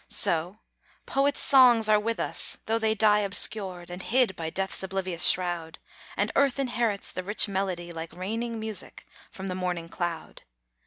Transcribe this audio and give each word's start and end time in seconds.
So, 0.09 0.57
poets' 1.05 1.39
songs 1.41 1.87
are 1.87 1.99
with 1.99 2.19
us, 2.19 2.57
tho' 2.65 2.79
they 2.79 2.95
die 2.95 3.19
Obscured, 3.19 3.91
and 3.91 4.01
hid 4.01 4.35
by 4.35 4.49
death's 4.49 4.81
oblivious 4.81 5.27
shroud, 5.27 5.77
And 6.17 6.31
Earth 6.35 6.57
inherits 6.57 7.11
the 7.11 7.21
rich 7.21 7.47
melody 7.47 7.93
Like 7.93 8.11
raining 8.13 8.59
music 8.59 9.05
from 9.29 9.45
the 9.45 9.53
morning 9.53 9.89
cloud. 9.89 10.41